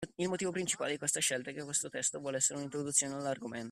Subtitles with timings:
[0.17, 3.59] Il motivo principale di questa scelta è che questo testo vuole essere un’introduzione all’argomento.